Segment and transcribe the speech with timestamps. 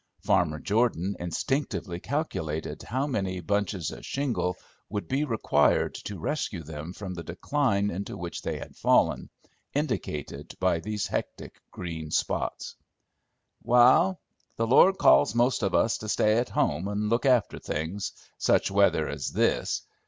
[0.23, 4.57] Farmer Jordan instinctively calculated how many "bunches o' shingle"
[4.89, 9.29] would be required to rescue them from the decline into which they had fallen,
[9.75, 12.77] indicated by these hectic green spots.
[13.61, 14.19] "Wal,
[14.55, 18.71] the Lord calls most of us to stay at home and look after things, such
[18.71, 19.83] weather as this.